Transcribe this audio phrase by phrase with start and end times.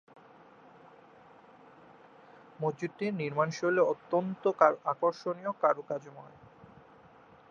[2.59, 4.43] মসজিদটির নির্মাণশৈলী অত্যন্ত
[4.85, 6.35] আকর্ষণীয় কারুকাজময়।